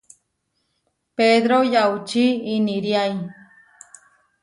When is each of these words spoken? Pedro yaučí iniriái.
Pedro 1.17 1.57
yaučí 1.73 2.25
iniriái. 2.57 3.15